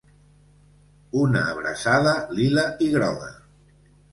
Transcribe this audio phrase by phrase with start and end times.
[1.25, 3.31] Una abraçada lila i groga!